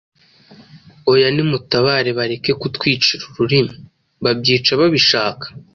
[1.11, 3.75] Oya nimutabare bareke kutwicira ururimi,
[4.23, 5.45] babyica babishaka